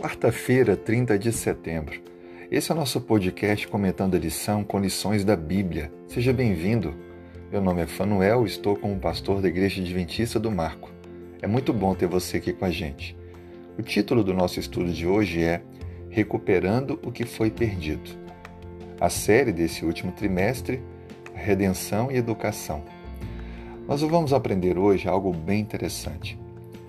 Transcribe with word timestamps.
Quarta-feira, 0.00 0.78
30 0.78 1.18
de 1.18 1.30
setembro. 1.30 2.00
Esse 2.50 2.72
é 2.72 2.74
o 2.74 2.78
nosso 2.78 3.02
podcast 3.02 3.68
comentando 3.68 4.14
a 4.14 4.18
lição 4.18 4.64
com 4.64 4.80
lições 4.80 5.26
da 5.26 5.36
Bíblia. 5.36 5.92
Seja 6.08 6.32
bem-vindo. 6.32 6.94
Meu 7.52 7.60
nome 7.60 7.82
é 7.82 7.86
Fanuel, 7.86 8.46
estou 8.46 8.74
como 8.74 8.98
pastor 8.98 9.42
da 9.42 9.48
Igreja 9.48 9.82
Adventista 9.82 10.40
do 10.40 10.50
Marco. 10.50 10.90
É 11.42 11.46
muito 11.46 11.70
bom 11.74 11.94
ter 11.94 12.06
você 12.06 12.38
aqui 12.38 12.50
com 12.54 12.64
a 12.64 12.70
gente. 12.70 13.14
O 13.78 13.82
título 13.82 14.24
do 14.24 14.32
nosso 14.32 14.58
estudo 14.58 14.90
de 14.90 15.06
hoje 15.06 15.42
é 15.42 15.62
Recuperando 16.08 16.98
o 17.04 17.12
que 17.12 17.26
foi 17.26 17.50
perdido. 17.50 18.10
A 18.98 19.10
série 19.10 19.52
desse 19.52 19.84
último 19.84 20.12
trimestre, 20.12 20.82
Redenção 21.34 22.10
e 22.10 22.16
Educação. 22.16 22.82
Nós 23.86 24.00
vamos 24.00 24.32
aprender 24.32 24.78
hoje 24.78 25.06
algo 25.06 25.30
bem 25.30 25.60
interessante. 25.60 26.38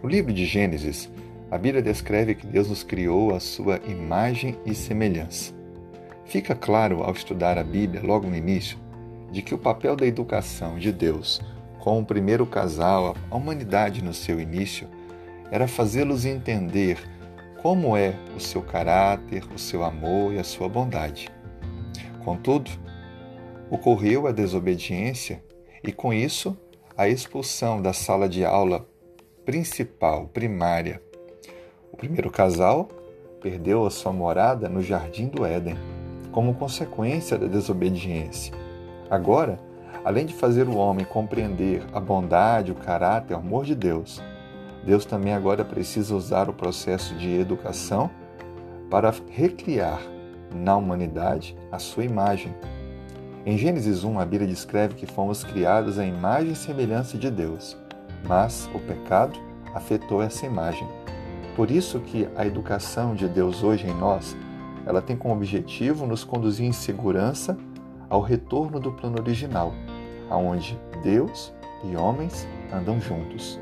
No 0.00 0.08
livro 0.08 0.32
de 0.32 0.46
Gênesis, 0.46 1.10
a 1.52 1.58
Bíblia 1.58 1.82
descreve 1.82 2.34
que 2.34 2.46
Deus 2.46 2.70
nos 2.70 2.82
criou 2.82 3.34
à 3.34 3.38
sua 3.38 3.78
imagem 3.86 4.56
e 4.64 4.74
semelhança. 4.74 5.52
Fica 6.24 6.54
claro 6.54 7.02
ao 7.02 7.12
estudar 7.12 7.58
a 7.58 7.62
Bíblia, 7.62 8.00
logo 8.02 8.26
no 8.26 8.34
início, 8.34 8.78
de 9.30 9.42
que 9.42 9.54
o 9.54 9.58
papel 9.58 9.94
da 9.94 10.06
educação 10.06 10.78
de 10.78 10.90
Deus 10.90 11.42
com 11.78 12.00
o 12.00 12.06
primeiro 12.06 12.46
casal, 12.46 13.14
a 13.30 13.36
humanidade 13.36 14.02
no 14.02 14.14
seu 14.14 14.40
início, 14.40 14.88
era 15.50 15.68
fazê-los 15.68 16.24
entender 16.24 16.96
como 17.60 17.98
é 17.98 18.14
o 18.34 18.40
seu 18.40 18.62
caráter, 18.62 19.44
o 19.54 19.58
seu 19.58 19.84
amor 19.84 20.32
e 20.32 20.38
a 20.38 20.44
sua 20.44 20.70
bondade. 20.70 21.28
Contudo, 22.24 22.70
ocorreu 23.68 24.26
a 24.26 24.32
desobediência 24.32 25.44
e, 25.84 25.92
com 25.92 26.14
isso, 26.14 26.56
a 26.96 27.10
expulsão 27.10 27.82
da 27.82 27.92
sala 27.92 28.26
de 28.26 28.42
aula 28.42 28.88
principal, 29.44 30.28
primária, 30.28 31.02
primeiro 32.02 32.32
casal 32.32 32.88
perdeu 33.40 33.86
a 33.86 33.90
sua 33.90 34.12
morada 34.12 34.68
no 34.68 34.82
jardim 34.82 35.28
do 35.28 35.46
Éden, 35.46 35.78
como 36.32 36.52
consequência 36.52 37.38
da 37.38 37.46
desobediência. 37.46 38.52
Agora, 39.08 39.60
além 40.04 40.26
de 40.26 40.34
fazer 40.34 40.66
o 40.66 40.74
homem 40.74 41.06
compreender 41.06 41.80
a 41.92 42.00
bondade, 42.00 42.72
o 42.72 42.74
caráter, 42.74 43.34
o 43.34 43.36
amor 43.36 43.64
de 43.64 43.76
Deus, 43.76 44.20
Deus 44.84 45.04
também 45.04 45.32
agora 45.32 45.64
precisa 45.64 46.16
usar 46.16 46.48
o 46.48 46.52
processo 46.52 47.14
de 47.14 47.38
educação 47.38 48.10
para 48.90 49.14
recriar 49.30 50.00
na 50.52 50.76
humanidade 50.76 51.56
a 51.70 51.78
sua 51.78 52.04
imagem. 52.04 52.52
Em 53.46 53.56
Gênesis 53.56 54.02
1, 54.02 54.18
a 54.18 54.24
Bíblia 54.24 54.50
descreve 54.50 54.96
que 54.96 55.06
fomos 55.06 55.44
criados 55.44 56.00
à 56.00 56.04
imagem 56.04 56.50
e 56.50 56.56
semelhança 56.56 57.16
de 57.16 57.30
Deus, 57.30 57.76
mas 58.26 58.68
o 58.74 58.80
pecado 58.80 59.38
afetou 59.72 60.20
essa 60.20 60.44
imagem. 60.44 60.88
Por 61.54 61.70
isso 61.70 62.00
que 62.00 62.26
a 62.34 62.46
educação 62.46 63.14
de 63.14 63.28
Deus 63.28 63.62
hoje 63.62 63.86
em 63.86 63.94
nós, 63.94 64.36
ela 64.86 65.02
tem 65.02 65.16
como 65.16 65.34
objetivo 65.34 66.06
nos 66.06 66.24
conduzir 66.24 66.66
em 66.66 66.72
segurança 66.72 67.58
ao 68.08 68.20
retorno 68.20 68.80
do 68.80 68.90
plano 68.90 69.20
original, 69.20 69.72
aonde 70.30 70.78
Deus 71.02 71.52
e 71.84 71.94
homens 71.94 72.46
andam 72.72 73.00
juntos. 73.00 73.60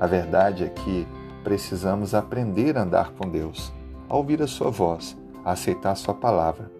A 0.00 0.06
verdade 0.06 0.64
é 0.64 0.68
que 0.68 1.06
precisamos 1.44 2.14
aprender 2.14 2.76
a 2.76 2.82
andar 2.82 3.12
com 3.12 3.28
Deus, 3.28 3.72
a 4.08 4.16
ouvir 4.16 4.42
a 4.42 4.46
sua 4.46 4.70
voz, 4.70 5.16
a 5.44 5.52
aceitar 5.52 5.92
a 5.92 5.96
sua 5.96 6.14
palavra. 6.14 6.70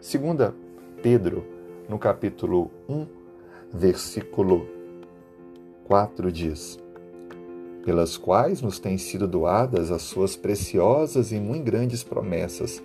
Segunda 0.00 0.54
Pedro, 1.02 1.44
no 1.88 1.98
capítulo 1.98 2.68
1, 2.88 3.06
versículo 3.72 4.66
4 5.84 6.32
diz: 6.32 6.81
pelas 7.84 8.16
quais 8.16 8.62
nos 8.62 8.78
têm 8.78 8.96
sido 8.96 9.26
doadas 9.26 9.90
as 9.90 10.02
suas 10.02 10.36
preciosas 10.36 11.32
e 11.32 11.40
muito 11.40 11.64
grandes 11.64 12.02
promessas, 12.02 12.82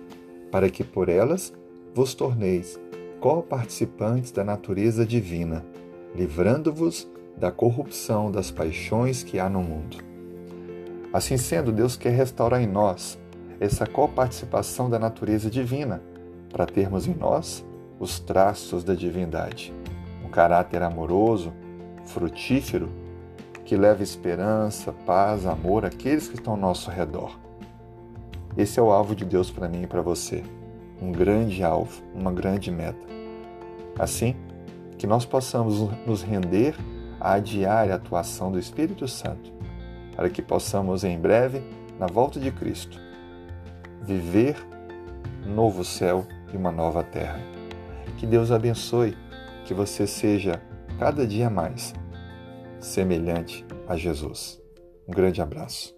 para 0.50 0.68
que 0.68 0.82
por 0.82 1.08
elas 1.08 1.52
vos 1.94 2.14
torneis 2.14 2.78
co-participantes 3.20 4.30
da 4.30 4.44
natureza 4.44 5.04
divina, 5.04 5.64
livrando-vos 6.14 7.08
da 7.36 7.50
corrupção 7.50 8.30
das 8.30 8.50
paixões 8.50 9.22
que 9.22 9.38
há 9.38 9.48
no 9.48 9.62
mundo. 9.62 9.98
Assim 11.12 11.36
sendo, 11.36 11.72
Deus 11.72 11.96
quer 11.96 12.10
restaurar 12.10 12.60
em 12.60 12.66
nós 12.66 13.18
essa 13.60 13.86
coparticipação 13.86 14.88
da 14.90 14.98
natureza 14.98 15.50
divina, 15.50 16.02
para 16.52 16.66
termos 16.66 17.06
em 17.06 17.14
nós 17.14 17.64
os 17.98 18.20
traços 18.20 18.84
da 18.84 18.94
divindade, 18.94 19.72
um 20.24 20.28
caráter 20.28 20.82
amoroso, 20.82 21.52
frutífero 22.04 22.88
que 23.68 23.76
leva 23.76 24.02
esperança, 24.02 24.94
paz, 25.04 25.44
amor 25.44 25.84
àqueles 25.84 26.26
que 26.26 26.36
estão 26.36 26.54
ao 26.54 26.58
nosso 26.58 26.90
redor. 26.90 27.38
Esse 28.56 28.80
é 28.80 28.82
o 28.82 28.90
alvo 28.90 29.14
de 29.14 29.26
Deus 29.26 29.50
para 29.50 29.68
mim 29.68 29.82
e 29.82 29.86
para 29.86 30.00
você. 30.00 30.42
Um 31.02 31.12
grande 31.12 31.62
alvo, 31.62 32.02
uma 32.14 32.32
grande 32.32 32.70
meta. 32.70 33.06
Assim, 33.98 34.34
que 34.96 35.06
nós 35.06 35.26
possamos 35.26 35.80
nos 36.06 36.22
render 36.22 36.74
à 37.20 37.38
diária 37.38 37.94
atuação 37.94 38.50
do 38.50 38.58
Espírito 38.58 39.06
Santo, 39.06 39.52
para 40.16 40.30
que 40.30 40.40
possamos 40.40 41.04
em 41.04 41.18
breve, 41.18 41.62
na 41.98 42.06
volta 42.06 42.40
de 42.40 42.50
Cristo, 42.50 42.98
viver 44.00 44.56
um 45.46 45.52
novo 45.52 45.84
céu 45.84 46.24
e 46.54 46.56
uma 46.56 46.72
nova 46.72 47.02
terra. 47.02 47.38
Que 48.16 48.26
Deus 48.26 48.50
abençoe, 48.50 49.14
que 49.66 49.74
você 49.74 50.06
seja 50.06 50.58
cada 50.98 51.26
dia 51.26 51.50
mais 51.50 51.92
semelhante 52.80 53.64
a 53.86 53.96
Jesus. 53.96 54.60
Um 55.06 55.12
grande 55.12 55.40
abraço. 55.40 55.97